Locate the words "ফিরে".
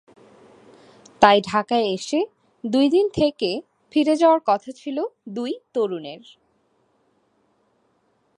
3.91-4.15